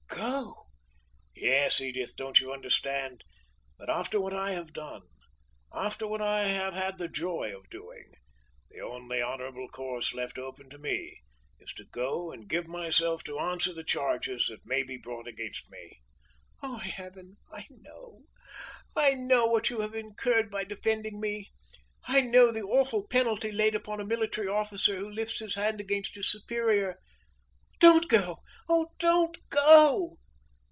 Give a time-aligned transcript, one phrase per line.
[0.07, 0.67] "Go?"
[1.33, 3.23] "Yes, Edith don't you understand,
[3.79, 5.01] that after what I have done
[5.73, 8.13] after what I have had the joy of doing
[8.69, 11.23] the only honorable course left open to me,
[11.59, 15.27] is to go and give myself up to answer the charges that may be brought
[15.27, 16.01] against me?"
[16.61, 17.37] "Oh, heaven!
[17.51, 18.21] I know!
[18.95, 21.51] I know what you have incurred by defending me!
[22.07, 26.13] I know the awful penalty laid upon a military officer who lifts his hand against
[26.15, 26.99] his superior.
[27.79, 28.43] Don't go!
[28.69, 30.17] oh, don't go!"